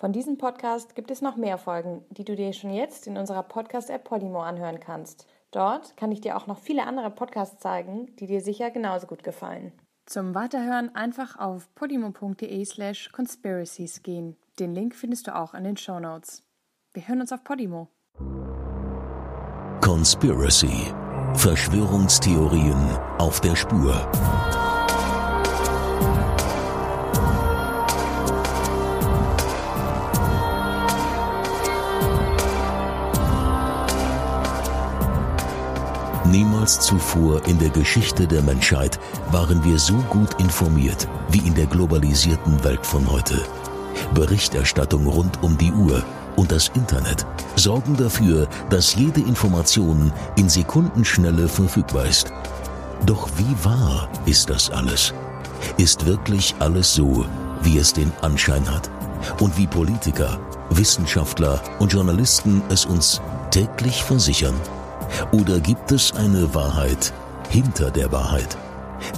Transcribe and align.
Von 0.00 0.14
diesem 0.14 0.38
Podcast 0.38 0.94
gibt 0.94 1.10
es 1.10 1.20
noch 1.20 1.36
mehr 1.36 1.58
Folgen, 1.58 2.02
die 2.08 2.24
du 2.24 2.34
dir 2.34 2.54
schon 2.54 2.70
jetzt 2.70 3.06
in 3.06 3.18
unserer 3.18 3.42
Podcast-App 3.42 4.02
Podimo 4.02 4.40
anhören 4.40 4.80
kannst. 4.80 5.26
Dort 5.50 5.94
kann 5.98 6.10
ich 6.10 6.22
dir 6.22 6.38
auch 6.38 6.46
noch 6.46 6.56
viele 6.56 6.86
andere 6.86 7.10
Podcasts 7.10 7.60
zeigen, 7.60 8.16
die 8.16 8.26
dir 8.26 8.40
sicher 8.40 8.70
genauso 8.70 9.06
gut 9.06 9.22
gefallen. 9.22 9.72
Zum 10.06 10.34
Weiterhören 10.34 10.94
einfach 10.96 11.38
auf 11.38 11.68
podimo.de 11.74 12.64
slash 12.64 13.12
conspiracies 13.12 14.02
gehen. 14.02 14.38
Den 14.58 14.74
Link 14.74 14.94
findest 14.94 15.26
du 15.26 15.36
auch 15.36 15.52
in 15.52 15.64
den 15.64 15.76
Show 15.76 16.00
Notes. 16.00 16.44
Wir 16.94 17.06
hören 17.06 17.20
uns 17.20 17.30
auf 17.30 17.44
Podimo. 17.44 17.88
Conspiracy. 19.82 20.94
Verschwörungstheorien 21.34 22.98
auf 23.18 23.42
der 23.42 23.54
Spur. 23.54 24.69
Niemals 36.70 36.86
zuvor 36.86 37.44
in 37.48 37.58
der 37.58 37.70
Geschichte 37.70 38.28
der 38.28 38.42
Menschheit 38.42 39.00
waren 39.32 39.64
wir 39.64 39.76
so 39.76 39.94
gut 40.08 40.38
informiert 40.38 41.08
wie 41.30 41.40
in 41.40 41.54
der 41.54 41.66
globalisierten 41.66 42.62
Welt 42.62 42.86
von 42.86 43.10
heute. 43.10 43.42
Berichterstattung 44.14 45.04
rund 45.08 45.42
um 45.42 45.58
die 45.58 45.72
Uhr 45.72 46.04
und 46.36 46.52
das 46.52 46.68
Internet 46.68 47.26
sorgen 47.56 47.96
dafür, 47.96 48.46
dass 48.68 48.94
jede 48.94 49.20
Information 49.20 50.12
in 50.36 50.48
Sekundenschnelle 50.48 51.48
verfügbar 51.48 52.06
ist. 52.06 52.32
Doch 53.04 53.28
wie 53.36 53.64
wahr 53.64 54.08
ist 54.26 54.48
das 54.48 54.70
alles? 54.70 55.12
Ist 55.76 56.06
wirklich 56.06 56.54
alles 56.60 56.94
so, 56.94 57.26
wie 57.62 57.78
es 57.78 57.92
den 57.92 58.12
Anschein 58.20 58.70
hat? 58.72 58.88
Und 59.40 59.58
wie 59.58 59.66
Politiker, 59.66 60.38
Wissenschaftler 60.70 61.60
und 61.80 61.92
Journalisten 61.92 62.62
es 62.68 62.84
uns 62.84 63.20
täglich 63.50 64.04
versichern? 64.04 64.54
Oder 65.32 65.60
gibt 65.60 65.92
es 65.92 66.12
eine 66.12 66.54
Wahrheit 66.54 67.12
hinter 67.48 67.90
der 67.90 68.12
Wahrheit? 68.12 68.56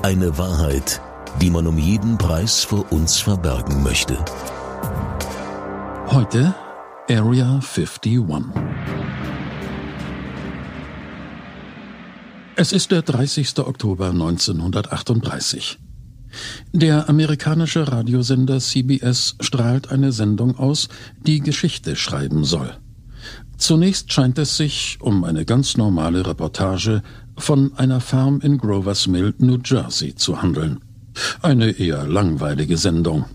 Eine 0.03 0.37
Wahrheit, 0.39 1.01
die 1.41 1.51
man 1.51 1.67
um 1.67 1.79
jeden 1.79 2.19
Preis 2.19 2.65
vor 2.65 2.91
uns 2.93 3.19
verbergen 3.19 3.83
möchte. 3.83 4.17
Heute 6.09 6.55
Area 7.09 7.55
51. 7.55 8.21
Es 12.55 12.73
ist 12.73 12.91
der 12.91 13.03
30. 13.03 13.59
Oktober 13.59 14.11
1938. 14.11 15.79
Der 16.73 17.09
amerikanische 17.09 17.91
Radiosender 17.91 18.61
CBS 18.61 19.37
strahlt 19.41 19.91
eine 19.91 20.13
Sendung 20.13 20.59
aus, 20.59 20.89
die 21.27 21.41
Geschichte 21.41 21.97
schreiben 21.97 22.45
soll. 22.45 22.77
Zunächst 23.63 24.13
scheint 24.13 24.39
es 24.39 24.57
sich 24.57 24.99
um 25.01 25.23
eine 25.23 25.45
ganz 25.45 25.77
normale 25.77 26.27
Reportage 26.27 27.01
von 27.39 27.71
einer 27.77 28.01
Farm 28.01 28.41
in 28.43 28.59
Grovers 28.59 29.07
Mill, 29.07 29.35
New 29.39 29.57
Jersey 29.65 30.17
zu 30.17 30.43
handeln. 30.43 30.81
Eine 31.43 31.71
eher 31.71 32.09
langweilige 32.09 32.77
Sendung. 32.77 33.27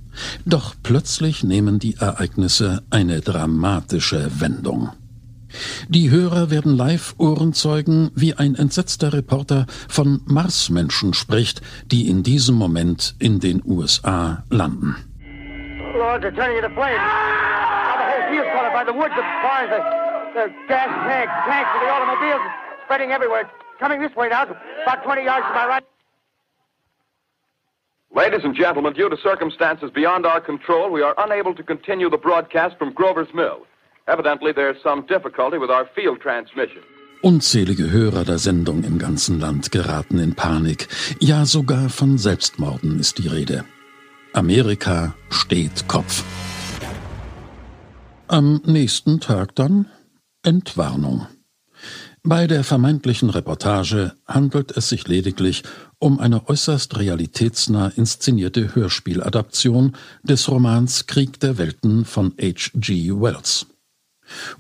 Doch 0.46 0.76
plötzlich 0.84 1.46
nehmen 1.46 1.80
die 1.80 1.96
Ereignisse 1.96 2.84
eine 2.90 3.22
dramatische 3.22 4.30
Wendung. 4.42 4.90
Die 5.88 6.12
Hörer 6.12 6.50
werden 6.52 6.76
live 6.76 7.16
Ohrenzeugen, 7.18 8.12
wie 8.14 8.34
ein 8.34 8.56
entsetzter 8.56 9.14
Reporter 9.14 9.66
von 9.88 10.20
Marsmenschen 10.26 11.14
spricht, 11.14 11.62
die 11.90 12.10
in 12.10 12.24
diesem 12.24 12.56
Moment 12.56 13.16
in 13.20 13.40
den 13.40 13.62
USA 13.66 14.44
landen. 14.50 14.98
Lord, 15.98 16.26
gas 20.68 20.90
tanks, 21.08 21.34
tanks 21.50 21.70
for 21.74 21.80
the 21.84 21.90
automobiles 21.90 22.42
spreading 22.86 23.12
everywhere. 23.12 23.50
coming 23.80 24.02
this 24.02 24.16
way 24.16 24.30
now, 24.30 24.44
about 24.84 25.04
20 25.04 25.24
yards 25.24 25.46
to 25.48 25.54
my 25.54 25.66
right. 25.68 25.84
Ladies 28.16 28.44
and 28.44 28.56
gentlemen, 28.56 28.94
due 28.94 29.10
to 29.10 29.18
circumstances 29.18 29.92
beyond 29.94 30.26
our 30.26 30.42
control, 30.42 30.92
we 30.92 31.02
are 31.02 31.14
unable 31.18 31.54
to 31.54 31.64
continue 31.64 32.10
the 32.10 32.18
broadcast 32.18 32.78
from 32.78 32.94
Grover's 32.94 33.34
Mill. 33.34 33.60
Evidently, 34.08 34.52
there's 34.54 34.82
some 34.82 35.06
difficulty 35.08 35.58
with 35.58 35.70
our 35.70 35.86
field 35.96 36.20
transmission. 36.22 36.82
Unzählige 37.22 37.92
Hörer 37.92 38.24
der 38.24 38.38
Sendung 38.38 38.84
im 38.84 39.00
ganzen 39.00 39.40
Land 39.40 39.72
geraten 39.72 40.20
in 40.20 40.36
Panik. 40.36 40.88
Ja, 41.20 41.46
sogar 41.46 41.90
von 41.90 42.18
Selbstmorden 42.18 43.00
ist 43.00 43.18
die 43.18 43.28
Rede. 43.28 43.66
Amerika 44.34 45.16
steht 45.30 45.88
Kopf. 45.88 46.24
Am 48.28 48.62
nächsten 48.66 49.20
Tag 49.20 49.56
dann 49.56 49.88
Entwarnung. 50.44 51.28
Bei 52.24 52.46
der 52.46 52.64
vermeintlichen 52.64 53.30
Reportage 53.30 54.14
handelt 54.26 54.76
es 54.76 54.90
sich 54.90 55.08
lediglich 55.08 55.64
um 56.00 56.20
eine 56.20 56.50
äußerst 56.50 56.98
realitätsnah 56.98 57.90
inszenierte 57.96 58.76
Hörspieladaption 58.76 59.96
des 60.24 60.50
Romans 60.50 61.08
Krieg 61.08 61.40
der 61.40 61.58
Welten 61.58 62.04
von 62.04 62.34
H.G. 62.40 63.12
Wells. 63.12 63.68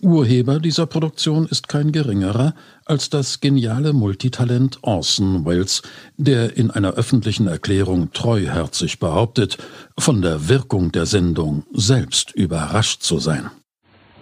Urheber 0.01 0.59
dieser 0.59 0.85
Produktion 0.85 1.45
ist 1.45 1.67
kein 1.67 1.91
geringerer 1.91 2.53
als 2.85 3.09
das 3.09 3.41
geniale 3.41 3.91
Multitalent 3.91 4.79
Orson 4.81 5.45
Welles, 5.45 5.81
der 6.15 6.55
in 6.55 6.71
einer 6.71 6.93
öffentlichen 6.93 7.47
Erklärung 7.47 8.13
treuherzig 8.13 8.99
behauptet, 8.99 9.57
von 9.99 10.21
der 10.21 10.47
Wirkung 10.47 10.93
der 10.93 11.05
Sendung 11.05 11.65
selbst 11.73 12.31
überrascht 12.31 13.01
zu 13.01 13.19
sein. 13.19 13.51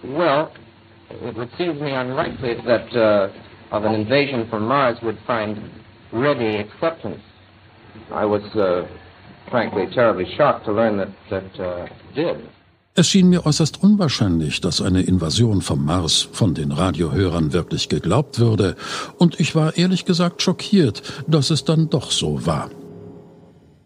Well, 0.02 0.48
it 1.22 1.36
would 1.36 1.50
seem 1.56 1.74
to 1.78 1.84
me 1.84 1.92
unlikely 1.92 2.54
that 2.66 2.94
uh, 2.96 3.28
of 3.70 3.84
an 3.84 3.94
invasion 3.94 4.46
from 4.48 4.66
Mars 4.66 4.98
would 5.02 5.18
find 5.26 5.58
ready 6.12 6.56
acceptance. 6.56 7.20
I 8.12 8.24
was, 8.24 8.42
uh, 8.54 8.86
frankly, 9.50 9.86
terribly 9.94 10.26
shocked 10.36 10.64
to 10.66 10.72
learn 10.72 10.96
that 10.98 11.08
that 11.30 11.60
uh, 11.60 11.86
did. 12.14 12.36
Es 12.98 13.08
schien 13.08 13.28
mir 13.28 13.44
äußerst 13.44 13.82
unwahrscheinlich, 13.82 14.62
dass 14.62 14.80
eine 14.80 15.02
Invasion 15.02 15.60
vom 15.60 15.84
Mars 15.84 16.28
von 16.32 16.54
den 16.54 16.72
Radiohörern 16.72 17.52
wirklich 17.52 17.90
geglaubt 17.90 18.38
würde, 18.38 18.74
und 19.18 19.38
ich 19.38 19.54
war 19.54 19.76
ehrlich 19.76 20.06
gesagt 20.06 20.40
schockiert, 20.40 21.02
dass 21.26 21.50
es 21.50 21.64
dann 21.64 21.90
doch 21.90 22.10
so 22.10 22.46
war. 22.46 22.70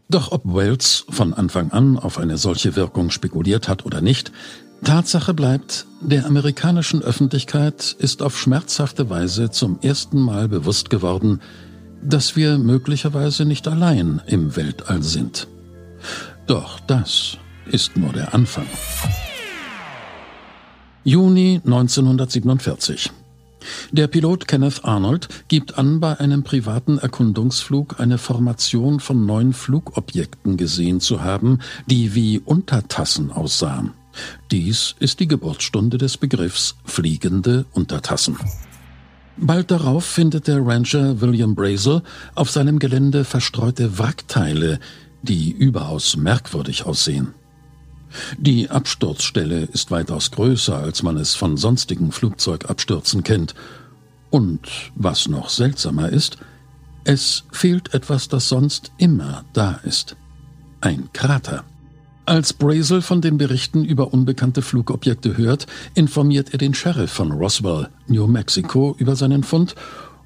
Doch 0.09 0.31
ob 0.31 0.43
Wells 0.45 1.07
von 1.11 1.35
Anfang 1.35 1.73
an 1.73 1.99
auf 1.99 2.19
eine 2.19 2.37
solche 2.37 2.77
Wirkung 2.77 3.11
spekuliert 3.11 3.69
hat 3.69 3.85
oder 3.85 4.01
nicht, 4.01 4.31
Tatsache 4.85 5.35
bleibt, 5.35 5.87
der 6.01 6.25
amerikanischen 6.27 7.03
Öffentlichkeit 7.03 7.95
ist 7.99 8.23
auf 8.23 8.39
schmerzhafte 8.39 9.11
Weise 9.11 9.51
zum 9.51 9.79
ersten 9.83 10.21
Mal 10.21 10.49
bewusst 10.49 10.89
geworden, 10.89 11.41
dass 12.03 12.35
wir 12.35 12.59
möglicherweise 12.59 13.45
nicht 13.45 13.69
allein 13.69 14.23
im 14.27 14.57
Weltall 14.57 15.03
sind. 15.03 15.49
Doch 16.47 16.81
das 16.81 17.37
ist 17.67 17.97
nur 17.97 18.13
der 18.13 18.35
Anfang. 18.35 18.67
Juni 21.05 21.61
1947. 21.65 23.11
Der 23.93 24.07
Pilot 24.07 24.49
Kenneth 24.49 24.85
Arnold 24.85 25.29
gibt 25.49 25.77
an, 25.77 26.01
bei 26.01 26.19
einem 26.19 26.43
privaten 26.43 26.99
Erkundungsflug 26.99 28.01
eine 28.01 28.17
Formation 28.17 29.01
von 29.01 29.27
neun 29.27 29.53
Flugobjekten 29.53 30.57
gesehen 30.57 31.01
zu 31.01 31.23
haben, 31.23 31.59
die 31.87 32.15
wie 32.15 32.39
Untertassen 32.39 33.31
aussahen. 33.31 33.93
Dies 34.50 34.94
ist 34.98 35.21
die 35.21 35.28
Geburtsstunde 35.28 35.98
des 35.98 36.16
Begriffs 36.16 36.76
fliegende 36.84 37.66
Untertassen. 37.72 38.37
Bald 39.37 39.71
darauf 39.71 40.04
findet 40.04 40.48
der 40.48 40.66
Rancher 40.66 41.21
William 41.21 41.54
Brazel 41.54 42.03
auf 42.34 42.50
seinem 42.50 42.78
Gelände 42.78 43.25
verstreute 43.25 43.98
Wrackteile, 43.98 44.78
die 45.22 45.50
überaus 45.50 46.16
merkwürdig 46.16 46.84
aussehen. 46.84 47.34
Die 48.38 48.69
Absturzstelle 48.69 49.62
ist 49.62 49.91
weitaus 49.91 50.31
größer, 50.32 50.77
als 50.77 51.03
man 51.03 51.16
es 51.16 51.34
von 51.34 51.56
sonstigen 51.56 52.13
Flugzeugabstürzen 52.13 53.22
kennt. 53.22 53.54
Und 54.30 54.60
was 54.95 55.28
noch 55.28 55.48
seltsamer 55.48 56.09
ist, 56.10 56.39
es 57.04 57.45
fehlt 57.51 57.95
etwas, 57.95 58.28
das 58.28 58.48
sonst 58.48 58.92
immer 58.98 59.45
da 59.53 59.80
ist. 59.84 60.16
Ein 60.80 61.09
Krater. 61.13 61.65
Als 62.27 62.53
Brazel 62.53 63.03
von 63.03 63.21
den 63.21 63.39
Berichten 63.39 63.84
über 63.84 64.13
unbekannte 64.13 64.63
Flugobjekte 64.63 65.37
hört, 65.37 65.67
informiert 65.95 66.53
er 66.53 66.59
den 66.59 66.75
Sheriff 66.75 67.11
von 67.11 67.33
Roswell, 67.33 67.89
New 68.07 68.27
Mexico, 68.27 68.95
über 68.99 69.17
seinen 69.17 69.43
Fund 69.43 69.75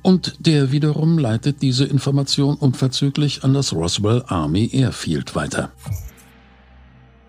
und 0.03 0.37
der 0.39 0.71
wiederum 0.71 1.17
leitet 1.17 1.63
diese 1.63 1.87
Information 1.87 2.57
unverzüglich 2.57 3.43
an 3.43 3.55
das 3.55 3.73
Roswell 3.73 4.23
Army 4.27 4.69
Airfield 4.71 5.35
weiter. 5.35 5.73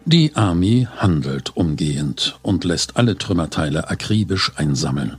Die 0.03 0.35
Army 0.35 0.87
handelt 0.97 1.55
umgehend 1.55 2.37
und 2.41 2.65
lässt 2.65 2.97
alle 2.97 3.17
Trümmerteile 3.17 3.89
akribisch 3.89 4.51
einsammeln. 4.57 5.17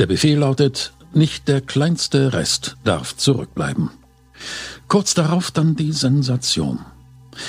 Der 0.00 0.06
Befehl 0.06 0.38
lautet, 0.38 0.92
nicht 1.14 1.46
der 1.46 1.60
kleinste 1.60 2.32
Rest 2.32 2.76
darf 2.82 3.16
zurückbleiben. 3.16 3.90
Kurz 4.88 5.14
darauf 5.14 5.52
dann 5.52 5.76
die 5.76 5.92
Sensation. 5.92 6.80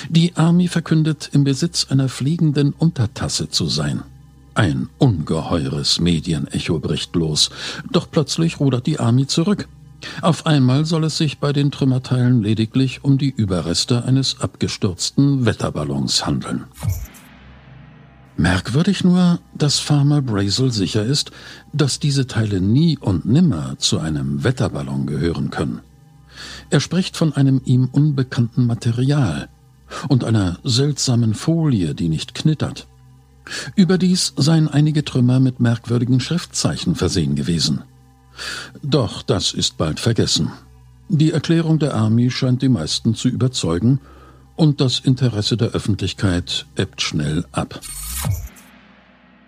Die 0.08 0.36
Army 0.36 0.68
verkündet, 0.68 1.30
im 1.32 1.44
Besitz 1.44 1.86
einer 1.90 2.08
fliegenden 2.08 2.72
Untertasse 2.72 3.48
zu 3.48 3.66
sein. 3.66 4.02
Ein 4.54 4.88
ungeheures 4.98 6.00
Medienecho 6.00 6.80
bricht 6.80 7.14
los, 7.14 7.50
doch 7.92 8.10
plötzlich 8.10 8.58
rudert 8.58 8.86
die 8.86 8.98
Army 8.98 9.26
zurück. 9.26 9.68
Auf 10.20 10.46
einmal 10.46 10.84
soll 10.84 11.04
es 11.04 11.16
sich 11.16 11.38
bei 11.38 11.52
den 11.52 11.70
Trümmerteilen 11.70 12.42
lediglich 12.42 13.04
um 13.04 13.18
die 13.18 13.30
Überreste 13.30 14.04
eines 14.04 14.40
abgestürzten 14.40 15.44
Wetterballons 15.44 16.26
handeln. 16.26 16.64
Merkwürdig 18.36 19.02
nur, 19.02 19.40
dass 19.54 19.80
Farmer 19.80 20.22
Brazel 20.22 20.70
sicher 20.70 21.04
ist, 21.04 21.32
dass 21.72 21.98
diese 21.98 22.28
Teile 22.28 22.60
nie 22.60 22.96
und 22.96 23.24
nimmer 23.24 23.76
zu 23.78 23.98
einem 23.98 24.44
Wetterballon 24.44 25.06
gehören 25.06 25.50
können. 25.50 25.80
Er 26.70 26.78
spricht 26.78 27.16
von 27.16 27.32
einem 27.32 27.60
ihm 27.64 27.88
unbekannten 27.90 28.66
Material 28.66 29.48
und 30.08 30.24
einer 30.24 30.58
seltsamen 30.64 31.34
Folie, 31.34 31.94
die 31.94 32.08
nicht 32.08 32.34
knittert. 32.34 32.86
Überdies 33.76 34.34
seien 34.36 34.68
einige 34.68 35.04
Trümmer 35.04 35.40
mit 35.40 35.60
merkwürdigen 35.60 36.20
Schriftzeichen 36.20 36.94
versehen 36.94 37.34
gewesen. 37.34 37.82
Doch 38.82 39.22
das 39.22 39.52
ist 39.52 39.78
bald 39.78 40.00
vergessen. 40.00 40.52
Die 41.08 41.32
Erklärung 41.32 41.78
der 41.78 41.94
Army 41.94 42.30
scheint 42.30 42.62
die 42.62 42.68
meisten 42.68 43.14
zu 43.14 43.28
überzeugen, 43.28 44.00
und 44.56 44.80
das 44.80 44.98
Interesse 44.98 45.56
der 45.56 45.68
Öffentlichkeit 45.68 46.66
ebbt 46.76 47.00
schnell 47.00 47.46
ab. 47.52 47.80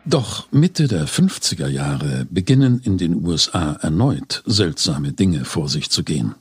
Doch 0.06 0.50
Mitte 0.52 0.88
der 0.88 1.06
50er 1.06 1.66
Jahre 1.66 2.26
beginnen 2.30 2.80
in 2.82 2.96
den 2.96 3.24
USA 3.26 3.72
erneut 3.72 4.42
seltsame 4.46 5.12
Dinge 5.12 5.44
vor 5.44 5.68
sich 5.68 5.90
zu 5.90 6.04
gehen. 6.04 6.36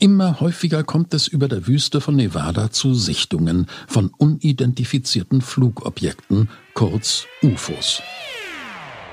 Immer 0.00 0.40
häufiger 0.40 0.82
kommt 0.82 1.14
es 1.14 1.28
über 1.28 1.48
der 1.48 1.66
Wüste 1.66 2.00
von 2.00 2.16
Nevada 2.16 2.70
zu 2.70 2.94
Sichtungen 2.94 3.66
von 3.86 4.10
unidentifizierten 4.16 5.40
Flugobjekten, 5.40 6.48
kurz 6.74 7.26
UFOs. 7.42 8.02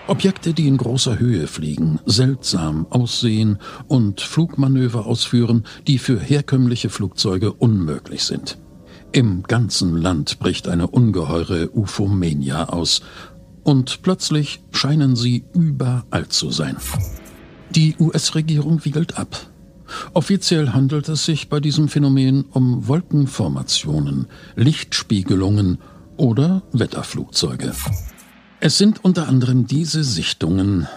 Objekte, 0.08 0.54
die 0.54 0.68
in 0.68 0.78
großer 0.78 1.20
Höhe 1.20 1.46
fliegen, 1.46 2.00
seltsam 2.06 2.88
aussehen 2.90 3.60
und 3.88 4.22
Flugmanöver 4.22 5.06
ausführen, 5.06 5.66
die 5.88 6.00
für 6.00 6.20
herkömmliche 6.20 6.90
Flugzeuge 6.90 7.54
unmöglich 7.54 8.24
sind. 8.24 8.58
Im 9.12 9.44
ganzen 9.44 9.98
Land 9.98 10.40
bricht 10.40 10.68
eine 10.68 10.88
ungeheure 10.88 11.70
Ufomania 11.76 12.70
aus, 12.70 13.02
und 13.64 14.02
plötzlich 14.02 14.64
scheinen 14.72 15.16
sie 15.16 15.44
überall 15.54 16.28
zu 16.30 16.50
sein. 16.50 16.78
Die 17.70 17.96
US-Regierung 18.00 18.84
wiegelt 18.86 19.18
ab. 19.18 19.50
Offiziell 20.14 20.70
handelt 20.70 21.10
es 21.10 21.26
sich 21.26 21.50
bei 21.50 21.60
diesem 21.60 21.88
Phänomen 21.88 22.46
um 22.52 22.88
Wolkenformationen, 22.88 24.28
Lichtspiegelungen 24.56 25.80
oder 26.18 26.64
Wetterflugzeuge. 26.72 27.74
Es 28.60 28.78
sind 28.78 29.04
unter 29.04 29.28
anderem 29.28 29.68
diese 29.68 30.04
Sichtungen, 30.04 30.88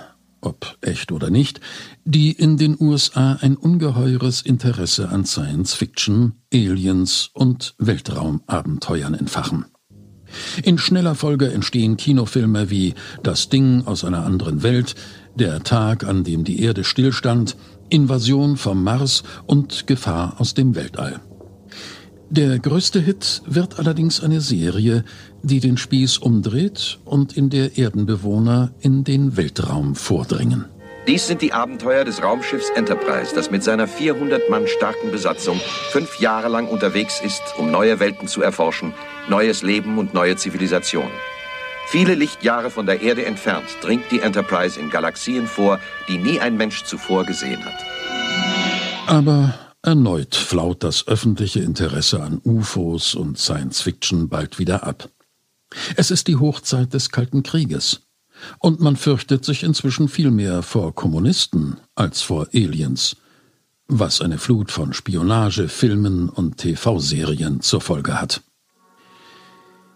ob 0.41 0.77
echt 0.81 1.13
oder 1.13 1.31
nicht, 1.31 1.61
die 2.05 2.33
in 2.33 2.57
den 2.57 2.77
USA 2.79 3.39
ein 3.41 3.57
ungeheures 3.57 4.43
Interesse 4.43 5.09
an 5.09 5.25
Science 5.25 5.75
Fiction, 5.75 6.33
Aliens 6.53 7.31
und 7.33 7.75
Weltraumabenteuern 7.79 9.15
entfachen. 9.15 9.67
In 10.63 10.79
schneller 10.79 11.15
Folge 11.15 11.53
entstehen 11.53 11.97
Kinofilme 11.97 12.71
wie 12.71 12.95
Das 13.23 13.49
Ding 13.49 13.87
aus 13.87 14.05
einer 14.05 14.25
anderen 14.25 14.63
Welt, 14.63 14.95
Der 15.35 15.63
Tag, 15.63 16.05
an 16.05 16.25
dem 16.25 16.45
die 16.45 16.61
Erde 16.63 16.85
stillstand, 16.85 17.57
Invasion 17.93 18.57
vom 18.57 18.83
Mars 18.83 19.23
und 19.47 19.87
Gefahr 19.87 20.37
aus 20.39 20.55
dem 20.55 20.75
Weltall. 20.75 21.21
Der 22.31 22.59
größte 22.59 22.99
Hit 22.99 23.43
wird 23.45 23.79
allerdings 23.79 24.23
eine 24.23 24.41
Serie, 24.41 25.05
die 25.43 25.61
den 25.61 25.77
Spieß 25.77 26.17
umdreht 26.17 26.99
und 27.05 27.37
in 27.37 27.51
der 27.51 27.77
Erdenbewohner 27.77 28.73
in 28.81 29.05
den 29.05 29.37
Weltraum 29.37 29.95
vordringen. 29.95 30.65
Dies 31.07 31.27
sind 31.27 31.43
die 31.43 31.53
Abenteuer 31.53 32.05
des 32.05 32.23
Raumschiffs 32.23 32.71
Enterprise, 32.71 33.35
das 33.35 33.51
mit 33.51 33.63
seiner 33.63 33.87
400 33.87 34.49
Mann 34.49 34.67
starken 34.67 35.11
Besatzung 35.11 35.61
fünf 35.91 36.21
Jahre 36.21 36.49
lang 36.49 36.69
unterwegs 36.69 37.21
ist, 37.23 37.43
um 37.59 37.71
neue 37.71 38.01
Welten 38.01 38.29
zu 38.29 38.41
erforschen, 38.41 38.95
neues 39.29 39.63
Leben 39.63 39.99
und 39.99 40.15
neue 40.15 40.37
Zivilisation. 40.37 41.11
Viele 41.87 42.15
Lichtjahre 42.15 42.71
von 42.71 42.87
der 42.87 43.03
Erde 43.03 43.27
entfernt 43.27 43.67
dringt 43.83 44.11
die 44.11 44.21
Enterprise 44.21 44.81
in 44.81 44.91
Galaxien 44.91 45.47
vor, 45.47 45.79
die 46.09 46.19
nie 46.19 46.41
ein 46.41 46.57
Mensch 46.57 46.85
zuvor 46.85 47.25
gesehen 47.25 47.65
hat. 47.65 47.85
Aber 49.07 49.55
erneut 49.83 50.35
flaut 50.35 50.83
das 50.85 51.07
öffentliche 51.07 51.61
Interesse 51.61 52.23
an 52.23 52.41
UFOs 52.45 53.15
und 53.15 53.39
Science 53.39 53.83
Fiction 53.83 54.29
bald 54.29 54.59
wieder 54.59 54.85
ab. 54.87 55.11
Es 55.97 56.11
ist 56.11 56.29
die 56.29 56.37
Hochzeit 56.37 56.95
des 56.95 57.11
Kalten 57.11 57.43
Krieges. 57.43 58.03
Und 58.59 58.81
man 58.81 58.97
fürchtet 58.97 59.45
sich 59.45 59.63
inzwischen 59.63 60.09
viel 60.09 60.31
mehr 60.31 60.63
vor 60.63 60.95
Kommunisten 60.95 61.77
als 61.95 62.23
vor 62.23 62.49
Aliens, 62.53 63.17
was 63.87 64.21
eine 64.21 64.39
Flut 64.39 64.71
von 64.71 64.93
Spionage, 64.93 65.69
Filmen 65.69 66.29
und 66.29 66.57
TV-Serien 66.57 67.61
zur 67.61 67.81
Folge 67.81 68.21
hat. 68.21 68.43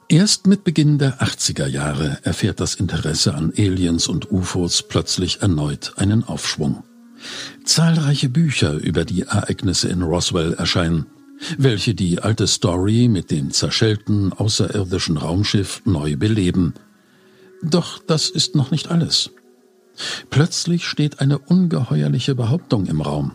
Erst 0.08 0.46
mit 0.46 0.62
Beginn 0.62 0.98
der 0.98 1.20
80er 1.20 1.66
Jahre 1.66 2.18
erfährt 2.22 2.60
das 2.60 2.76
Interesse 2.76 3.34
an 3.34 3.52
Aliens 3.56 4.06
und 4.06 4.30
UFOs 4.30 4.84
plötzlich 4.84 5.42
erneut 5.42 5.94
einen 5.96 6.22
Aufschwung. 6.22 6.84
Zahlreiche 7.64 8.28
Bücher 8.28 8.74
über 8.74 9.04
die 9.04 9.22
Ereignisse 9.22 9.88
in 9.88 10.02
Roswell 10.02 10.52
erscheinen, 10.52 11.06
welche 11.58 11.96
die 11.96 12.20
alte 12.20 12.46
Story 12.46 13.08
mit 13.08 13.32
dem 13.32 13.50
zerschellten 13.50 14.32
außerirdischen 14.32 15.16
Raumschiff 15.16 15.82
neu 15.84 16.16
beleben. 16.16 16.74
Doch 17.64 17.98
das 17.98 18.30
ist 18.30 18.54
noch 18.54 18.70
nicht 18.70 18.88
alles. 18.92 19.30
Plötzlich 20.30 20.86
steht 20.86 21.18
eine 21.18 21.38
ungeheuerliche 21.40 22.36
Behauptung 22.36 22.86
im 22.86 23.00
Raum. 23.00 23.32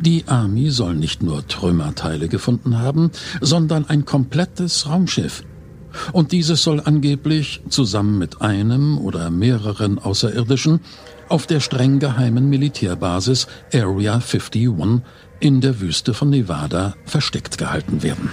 Die 0.00 0.24
Army 0.26 0.70
soll 0.70 0.96
nicht 0.96 1.22
nur 1.22 1.46
Trümmerteile 1.46 2.26
gefunden 2.26 2.78
haben, 2.78 3.12
sondern 3.40 3.88
ein 3.88 4.04
komplettes 4.04 4.88
Raumschiff, 4.88 5.44
und 6.12 6.32
dieses 6.32 6.62
soll 6.62 6.80
angeblich 6.80 7.60
zusammen 7.68 8.18
mit 8.18 8.40
einem 8.40 8.98
oder 8.98 9.30
mehreren 9.30 9.98
Außerirdischen 9.98 10.80
auf 11.28 11.46
der 11.46 11.60
streng 11.60 11.98
geheimen 11.98 12.48
Militärbasis 12.48 13.46
Area 13.72 14.14
51 14.14 15.02
in 15.40 15.60
der 15.60 15.80
Wüste 15.80 16.14
von 16.14 16.30
Nevada 16.30 16.94
versteckt 17.04 17.58
gehalten 17.58 18.02
werden. 18.02 18.30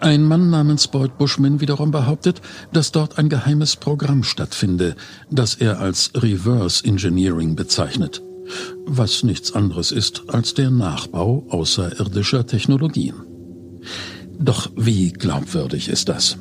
Ein 0.00 0.24
Mann 0.24 0.48
namens 0.50 0.86
Boyd 0.86 1.18
Bushman 1.18 1.60
wiederum 1.60 1.90
behauptet, 1.90 2.40
dass 2.72 2.92
dort 2.92 3.18
ein 3.18 3.28
geheimes 3.28 3.74
Programm 3.74 4.22
stattfinde, 4.22 4.94
das 5.28 5.56
er 5.56 5.80
als 5.80 6.12
Reverse 6.14 6.84
Engineering 6.84 7.56
bezeichnet, 7.56 8.22
was 8.86 9.24
nichts 9.24 9.52
anderes 9.52 9.90
ist 9.90 10.22
als 10.28 10.54
der 10.54 10.70
Nachbau 10.70 11.44
außerirdischer 11.50 12.46
Technologien. 12.46 13.14
Doch 14.38 14.70
wie 14.76 15.12
glaubwürdig 15.12 15.88
ist 15.88 16.08
das? 16.08 16.38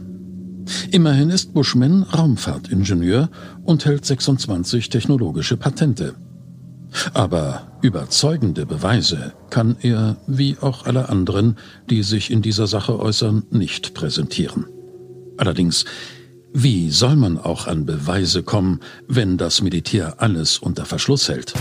Immerhin 0.92 1.30
ist 1.30 1.54
Bushman 1.54 2.04
Raumfahrtingenieur 2.04 3.30
und 3.64 3.86
hält 3.86 4.06
26 4.06 4.90
technologische 4.90 5.58
Patente. 5.58 6.16
Aber 7.14 7.78
überzeugende 7.82 8.66
Beweise 8.66 9.34
kann 9.50 9.76
er, 9.82 10.18
wie 10.28 10.58
auch 10.60 10.86
alle 10.86 11.10
anderen, 11.10 11.58
die 11.90 12.04
sich 12.04 12.32
in 12.32 12.42
dieser 12.42 12.68
Sache 12.68 13.00
äußern, 13.00 13.44
nicht 13.52 13.94
präsentieren. 13.94 14.66
Allerdings, 15.38 15.86
wie 16.54 16.90
soll 16.90 17.16
man 17.16 17.38
auch 17.38 17.68
an 17.68 17.86
Beweise 17.86 18.44
kommen, 18.44 18.80
wenn 19.08 19.38
das 19.38 19.62
Militär 19.62 20.22
alles 20.22 20.58
unter 20.58 20.86
Verschluss 20.86 21.30
hält? 21.30 21.54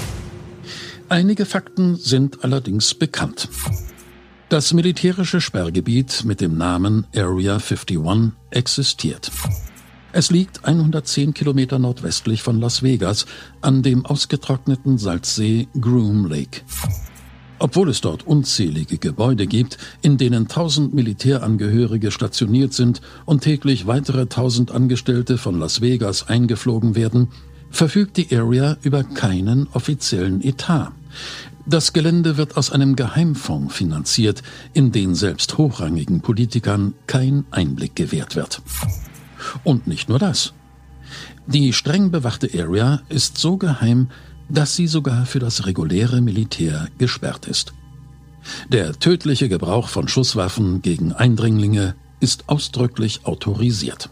Einige 1.09 1.45
Fakten 1.45 1.97
sind 1.97 2.43
allerdings 2.45 2.95
bekannt. 2.95 3.49
Das 4.49 4.73
militärische 4.73 5.41
Sperrgebiet 5.41 6.23
mit 6.25 6.41
dem 6.41 6.57
Namen 6.57 7.05
Area 7.17 7.55
51 7.55 7.99
existiert. 8.51 9.33
Es 10.13 10.31
liegt 10.31 10.65
110 10.65 11.35
Kilometer 11.35 11.81
nordwestlich 11.81 12.43
von 12.43 12.61
Las 12.61 12.85
Vegas 12.85 13.27
an 13.61 13.83
dem 13.83 14.07
ausgetrockneten 14.07 14.99
Salzsee 14.99 15.67
Groom 15.81 16.27
Lake. 16.27 16.61
Obwohl 17.59 17.89
es 17.89 18.01
dort 18.01 18.25
unzählige 18.25 18.99
Gebäude 18.99 19.49
gibt, 19.49 19.79
in 20.01 20.17
denen 20.17 20.47
tausend 20.47 20.95
Militärangehörige 20.95 22.13
stationiert 22.13 22.73
sind 22.73 23.01
und 23.25 23.43
täglich 23.43 23.89
weitere 23.89 24.27
tausend 24.27 24.71
Angestellte 24.71 25.39
von 25.39 25.59
Las 25.59 25.81
Vegas 25.81 26.29
eingeflogen 26.29 26.95
werden, 26.95 27.33
verfügt 27.71 28.17
die 28.17 28.33
Area 28.33 28.77
über 28.83 29.03
keinen 29.03 29.67
offiziellen 29.73 30.41
Etat. 30.41 30.93
Das 31.69 31.93
Gelände 31.93 32.37
wird 32.37 32.57
aus 32.57 32.71
einem 32.71 32.95
Geheimfonds 32.95 33.75
finanziert, 33.75 34.43
in 34.73 34.93
den 34.93 35.17
selbst 35.17 35.59
hochrangigen 35.59 36.21
Politikern 36.21 36.95
kein 37.09 37.45
Einblick 37.51 37.97
gewährt 37.97 38.37
wird. 38.37 38.63
Und 39.65 39.89
nicht 39.89 40.09
nur 40.09 40.21
das. 40.21 40.55
Die 41.49 41.73
streng 41.73 42.13
bewachte 42.13 42.49
Area 42.57 43.03
ist 43.09 43.39
so 43.39 43.57
geheim, 43.57 44.11
dass 44.49 44.77
sie 44.77 44.87
sogar 44.87 45.27
für 45.27 45.41
das 45.41 45.67
reguläre 45.67 46.21
Militär 46.21 46.89
gesperrt 46.99 47.47
ist. 47.47 47.73
Der 48.69 48.93
tödliche 48.93 49.49
Gebrauch 49.49 49.89
von 49.89 50.07
Schusswaffen 50.07 50.83
gegen 50.83 51.13
Eindringlinge 51.13 51.97
ist 52.21 52.49
ausdrücklich 52.49 53.27
autorisiert. 53.27 54.09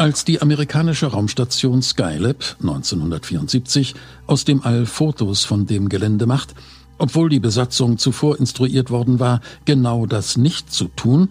Als 0.00 0.24
die 0.24 0.40
amerikanische 0.40 1.08
Raumstation 1.08 1.82
Skylab 1.82 2.56
1974 2.60 3.94
aus 4.26 4.46
dem 4.46 4.62
All 4.62 4.86
Fotos 4.86 5.44
von 5.44 5.66
dem 5.66 5.90
Gelände 5.90 6.24
macht, 6.24 6.54
obwohl 6.96 7.28
die 7.28 7.38
Besatzung 7.38 7.98
zuvor 7.98 8.38
instruiert 8.38 8.90
worden 8.90 9.20
war, 9.20 9.42
genau 9.66 10.06
das 10.06 10.38
nicht 10.38 10.72
zu 10.72 10.86
tun, 10.86 11.30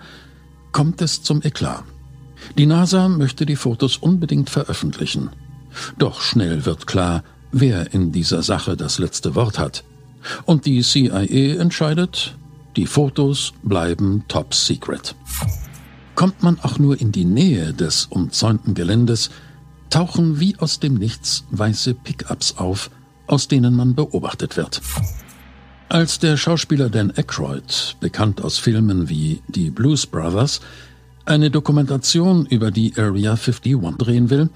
kommt 0.71 1.01
es 1.01 1.23
zum 1.23 1.41
Eklat. 1.41 1.83
Die 2.59 2.67
NASA 2.67 3.09
möchte 3.09 3.47
die 3.47 3.55
Fotos 3.55 3.97
unbedingt 3.97 4.51
veröffentlichen. 4.51 5.31
Doch 5.97 6.21
schnell 6.21 6.63
wird 6.67 6.85
klar, 6.85 7.23
wer 7.51 7.91
in 7.91 8.11
dieser 8.11 8.43
Sache 8.43 8.77
das 8.77 8.99
letzte 8.99 9.33
Wort 9.33 9.57
hat. 9.57 9.83
Und 10.45 10.67
die 10.67 10.83
CIA 10.83 11.59
entscheidet, 11.59 12.37
die 12.75 12.85
Fotos 12.85 13.51
bleiben 13.63 14.25
top 14.27 14.53
secret. 14.53 15.15
Kommt 16.19 16.43
man 16.43 16.59
auch 16.59 16.79
nur 16.79 16.99
in 16.99 17.13
die 17.13 17.23
Nähe 17.23 17.71
des 17.71 18.07
umzäunten 18.07 18.73
Geländes, 18.73 19.29
tauchen 19.89 20.41
wie 20.41 20.57
aus 20.59 20.81
dem 20.81 20.95
Nichts 20.95 21.45
weiße 21.51 21.93
Pickups 21.93 22.57
auf, 22.57 22.91
aus 23.27 23.47
denen 23.47 23.73
man 23.73 23.95
beobachtet 23.95 24.57
wird. 24.57 24.81
Als 25.87 26.19
der 26.19 26.35
Schauspieler 26.35 26.89
Dan 26.89 27.13
Aykroyd, 27.15 27.95
bekannt 28.01 28.41
aus 28.41 28.57
Filmen 28.57 29.07
wie 29.07 29.41
Die 29.47 29.69
Blues 29.69 30.05
Brothers, 30.07 30.59
eine 31.23 31.49
Dokumentation 31.51 32.45
über 32.47 32.69
die 32.69 32.91
Area 32.97 33.37
51 33.37 33.77
drehen 33.97 34.29
will, 34.29 34.49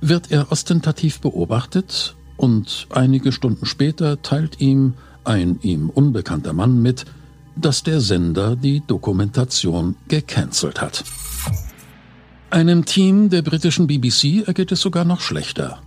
wird 0.00 0.30
er 0.30 0.52
ostentativ 0.52 1.18
beobachtet 1.18 2.14
und 2.36 2.86
einige 2.90 3.32
Stunden 3.32 3.66
später 3.66 4.22
teilt 4.22 4.60
ihm 4.60 4.94
ein 5.24 5.58
ihm 5.62 5.90
unbekannter 5.90 6.52
Mann 6.52 6.80
mit, 6.80 7.06
dass 7.60 7.82
der 7.82 8.00
Sender 8.00 8.56
die 8.56 8.82
Dokumentation 8.86 9.96
gecancelt 10.08 10.80
hat. 10.80 11.04
Einem 12.50 12.84
Team 12.84 13.28
der 13.28 13.42
britischen 13.42 13.86
BBC 13.86 14.46
ergeht 14.46 14.72
es 14.72 14.80
sogar 14.80 15.04
noch 15.04 15.20
schlechter. 15.20 15.82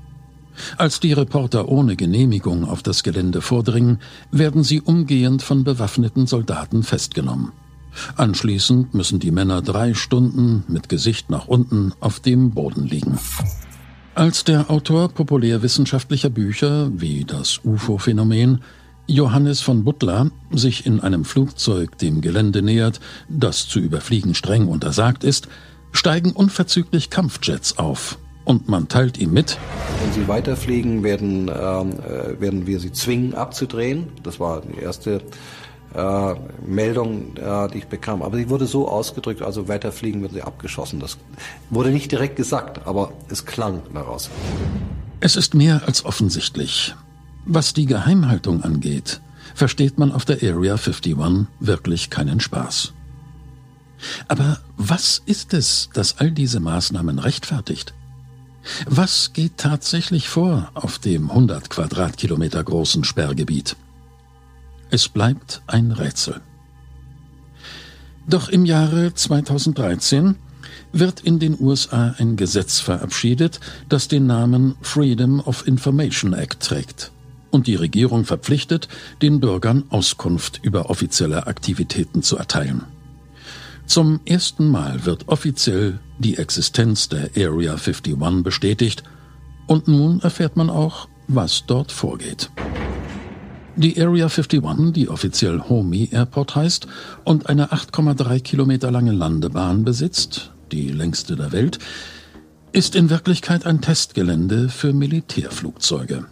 Als 0.78 1.00
die 1.00 1.14
Reporter 1.14 1.70
ohne 1.70 1.96
Genehmigung 1.96 2.66
auf 2.66 2.84
das 2.84 3.04
Gelände 3.04 3.42
vordringen, 3.42 4.00
werden 4.32 4.64
sie 4.64 4.82
umgehend 4.82 5.42
von 5.42 5.64
bewaffneten 5.64 6.28
Soldaten 6.28 6.84
festgenommen. 6.84 7.52
Anschließend 8.16 8.94
müssen 8.94 9.20
die 9.20 9.32
Männer 9.32 9.62
drei 9.62 9.94
Stunden 9.94 10.64
mit 10.68 10.88
Gesicht 10.88 11.30
nach 11.30 11.48
unten 11.48 11.94
auf 12.00 12.20
dem 12.20 12.52
Boden 12.52 12.86
liegen. 12.86 13.18
Als 14.14 14.44
der 14.44 14.70
Autor 14.70 15.10
populärwissenschaftlicher 15.10 16.30
Bücher 16.30 16.92
wie 16.94 17.24
das 17.26 17.62
UFO-Phänomen 17.64 18.62
Johannes 19.12 19.60
von 19.60 19.84
Butler 19.84 20.32
sich 20.52 20.86
in 20.86 21.02
einem 21.02 21.26
Flugzeug 21.26 21.98
dem 21.98 22.22
Gelände 22.22 22.62
nähert, 22.62 23.02
das 23.28 23.68
zu 23.68 23.80
überfliegen 23.80 24.36
streng 24.36 24.70
untersagt 24.70 25.26
ist, 25.26 25.50
steigen 25.92 26.32
unverzüglich 26.32 27.10
Kampfjets 27.10 27.78
auf 27.78 28.18
und 28.46 28.70
man 28.70 28.88
teilt 28.88 29.18
ihm 29.18 29.34
mit. 29.34 29.58
Wenn 30.02 30.14
sie 30.14 30.28
weiterfliegen, 30.30 31.04
werden, 31.04 31.50
ähm, 31.50 32.00
äh, 32.00 32.40
werden 32.40 32.66
wir 32.66 32.80
sie 32.80 32.94
zwingen 32.94 33.34
abzudrehen. 33.34 34.08
Das 34.24 34.40
war 34.40 34.62
die 34.62 34.80
erste 34.80 35.22
äh, 35.94 36.34
Meldung, 36.66 37.36
äh, 37.36 37.68
die 37.68 37.80
ich 37.80 37.88
bekam. 37.88 38.22
Aber 38.22 38.38
sie 38.38 38.50
wurde 38.50 38.66
so 38.66 38.88
ausgedrückt, 38.88 39.42
also 39.42 39.68
weiterfliegen 39.68 40.22
werden 40.22 40.36
sie 40.36 40.42
abgeschossen. 40.42 41.02
Das 41.02 41.18
wurde 41.70 41.90
nicht 41.90 42.14
direkt 42.14 42.38
gesagt, 42.38 42.88
aber 42.88 43.12
es 43.28 43.46
klang 43.46 43.82
daraus. 43.94 44.30
Es 45.20 45.36
ist 45.36 45.54
mehr 45.54 45.82
als 45.86 46.06
offensichtlich. 46.06 46.96
Was 47.46 47.74
die 47.74 47.86
Geheimhaltung 47.88 48.64
angeht, 48.64 49.20
versteht 49.56 49.98
man 49.98 50.12
auf 50.12 50.26
der 50.26 50.38
Area 50.38 50.76
51 50.76 51.48
wirklich 51.60 52.10
keinen 52.10 52.40
Spaß. 52.40 52.94
Aber 54.28 54.60
was 54.78 55.22
ist 55.26 55.54
es, 55.54 55.90
das 55.94 56.18
all 56.20 56.32
diese 56.32 56.60
Maßnahmen 56.60 57.20
rechtfertigt? 57.20 57.94
Was 58.88 59.34
geht 59.34 59.58
tatsächlich 59.58 60.30
vor 60.30 60.70
auf 60.76 61.00
dem 61.00 61.30
100 61.30 61.70
Quadratkilometer 61.70 62.64
großen 62.64 63.04
Sperrgebiet? 63.04 63.76
Es 64.92 65.10
bleibt 65.10 65.62
ein 65.68 65.92
Rätsel. 65.92 66.42
Doch 68.28 68.50
im 68.50 68.66
Jahre 68.66 69.14
2013 69.16 70.36
wird 70.94 71.22
in 71.22 71.40
den 71.40 71.60
USA 71.60 72.14
ein 72.18 72.36
Gesetz 72.36 72.80
verabschiedet, 72.80 73.60
das 73.90 74.08
den 74.08 74.28
Namen 74.28 74.76
Freedom 74.82 75.40
of 75.40 75.66
Information 75.66 76.34
Act 76.34 76.60
trägt 76.60 77.12
und 77.52 77.68
die 77.68 77.76
Regierung 77.76 78.26
verpflichtet, 78.26 78.88
den 79.22 79.40
Bürgern 79.40 79.84
Auskunft 79.90 80.60
über 80.64 80.90
offizielle 80.90 81.48
Aktivitäten 81.48 82.24
zu 82.24 82.38
erteilen. 82.38 82.84
Zum 83.86 84.22
ersten 84.26 84.70
Mal 84.70 85.06
wird 85.06 85.28
offiziell 85.28 86.00
die 86.18 86.38
Existenz 86.38 87.10
der 87.10 87.30
Area 87.36 87.74
51 87.74 88.16
bestätigt 88.44 89.04
und 89.68 89.88
nun 89.88 90.22
erfährt 90.22 90.56
man 90.56 90.70
auch, 90.70 91.08
was 91.28 91.66
dort 91.68 91.92
vorgeht. 91.92 92.50
Die 93.76 94.02
Area 94.02 94.28
51, 94.28 94.94
die 94.94 95.10
offiziell 95.10 95.62
Homey 95.62 96.10
Airport 96.12 96.56
heißt 96.56 96.88
und 97.24 97.48
eine 97.48 97.72
8,3 97.72 98.42
Kilometer 98.42 98.92
lange 98.92 99.14
Landebahn 99.14 99.84
besitzt, 99.84 100.52
die 100.72 100.90
längste 100.90 101.36
der 101.36 101.52
Welt, 101.52 101.80
ist 102.74 102.96
in 102.96 103.10
Wirklichkeit 103.10 103.66
ein 103.66 103.82
Testgelände 103.82 104.70
für 104.70 104.94
Militärflugzeuge. 104.94 106.26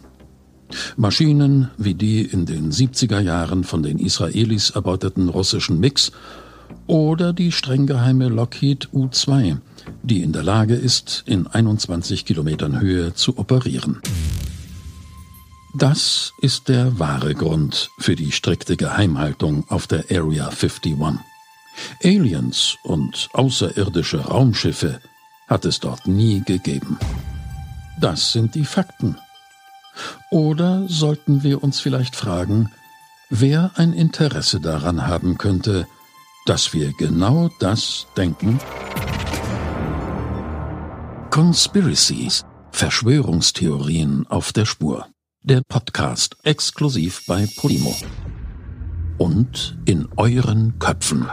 Maschinen 0.96 1.70
wie 1.76 1.94
die 1.94 2.22
in 2.22 2.46
den 2.46 2.72
70er 2.72 3.20
Jahren 3.20 3.64
von 3.64 3.82
den 3.82 3.98
Israelis 3.98 4.70
erbeuteten 4.70 5.28
russischen 5.28 5.80
Mix 5.80 6.12
oder 6.86 7.32
die 7.32 7.52
streng 7.52 7.86
geheime 7.86 8.28
Lockheed 8.28 8.88
U-2, 8.92 9.58
die 10.02 10.22
in 10.22 10.32
der 10.32 10.42
Lage 10.42 10.74
ist, 10.74 11.22
in 11.26 11.46
21 11.46 12.24
Kilometern 12.24 12.80
Höhe 12.80 13.14
zu 13.14 13.38
operieren. 13.38 14.00
Das 15.74 16.32
ist 16.40 16.68
der 16.68 16.98
wahre 16.98 17.34
Grund 17.34 17.90
für 17.98 18.16
die 18.16 18.32
strikte 18.32 18.76
Geheimhaltung 18.76 19.64
auf 19.68 19.86
der 19.86 20.04
Area 20.10 20.48
51. 20.48 20.96
Aliens 22.02 22.76
und 22.82 23.28
außerirdische 23.32 24.18
Raumschiffe 24.18 25.00
hat 25.46 25.64
es 25.64 25.78
dort 25.78 26.08
nie 26.08 26.42
gegeben. 26.44 26.98
Das 28.00 28.32
sind 28.32 28.54
die 28.54 28.64
Fakten. 28.64 29.16
Oder 30.30 30.84
sollten 30.88 31.42
wir 31.42 31.62
uns 31.62 31.80
vielleicht 31.80 32.16
fragen, 32.16 32.70
wer 33.30 33.72
ein 33.76 33.92
Interesse 33.92 34.60
daran 34.60 35.06
haben 35.06 35.38
könnte, 35.38 35.86
dass 36.46 36.72
wir 36.72 36.92
genau 36.92 37.50
das 37.58 38.06
denken? 38.16 38.58
Conspiracies, 41.30 42.44
Verschwörungstheorien 42.72 44.26
auf 44.28 44.52
der 44.52 44.64
Spur. 44.64 45.06
Der 45.42 45.62
Podcast 45.66 46.36
exklusiv 46.42 47.22
bei 47.26 47.48
Primo. 47.56 47.94
Und 49.16 49.78
in 49.84 50.08
euren 50.16 50.78
Köpfen. 50.78 51.26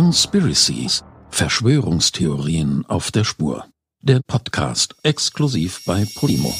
Conspiracies, 0.00 1.04
Verschwörungstheorien 1.28 2.86
auf 2.88 3.10
der 3.10 3.22
Spur. 3.24 3.66
Der 4.00 4.20
Podcast 4.26 4.96
exklusiv 5.02 5.84
bei 5.84 6.06
Primo. 6.14 6.54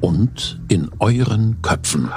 Und 0.00 0.58
in 0.70 0.90
euren 1.00 1.60
Köpfen. 1.60 2.10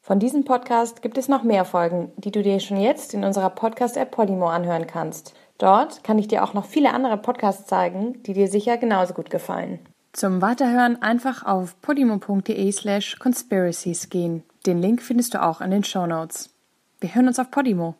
Von 0.00 0.18
diesem 0.18 0.44
Podcast 0.44 1.00
gibt 1.00 1.16
es 1.16 1.28
noch 1.28 1.44
mehr 1.44 1.64
Folgen, 1.64 2.10
die 2.16 2.32
du 2.32 2.42
dir 2.42 2.58
schon 2.58 2.80
jetzt 2.80 3.14
in 3.14 3.22
unserer 3.22 3.50
Podcast-App 3.50 4.10
Podimo 4.10 4.48
anhören 4.48 4.88
kannst. 4.88 5.32
Dort 5.58 6.02
kann 6.02 6.18
ich 6.18 6.26
dir 6.26 6.42
auch 6.42 6.54
noch 6.54 6.64
viele 6.64 6.92
andere 6.92 7.18
Podcasts 7.18 7.68
zeigen, 7.68 8.20
die 8.24 8.32
dir 8.32 8.48
sicher 8.48 8.78
genauso 8.78 9.14
gut 9.14 9.30
gefallen. 9.30 9.78
Zum 10.12 10.42
Weiterhören 10.42 11.00
einfach 11.02 11.44
auf 11.44 11.80
podimo.de 11.82 12.72
slash 12.72 13.16
conspiracies 13.18 14.08
gehen. 14.08 14.42
Den 14.66 14.82
Link 14.82 15.02
findest 15.02 15.34
du 15.34 15.42
auch 15.42 15.60
in 15.60 15.70
den 15.70 15.84
Show 15.84 16.06
Notes. 16.06 16.50
Wir 17.00 17.14
hören 17.14 17.28
uns 17.28 17.38
auf 17.38 17.50
Podimo. 17.50 17.94